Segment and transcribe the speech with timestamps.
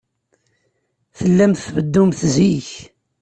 [1.17, 2.69] Tellamt tbeddumt zik.